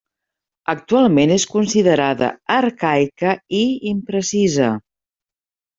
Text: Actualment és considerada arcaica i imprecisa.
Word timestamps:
Actualment 0.73 1.33
és 1.35 1.45
considerada 1.51 2.31
arcaica 2.57 3.39
i 3.63 3.65
imprecisa. 3.95 4.77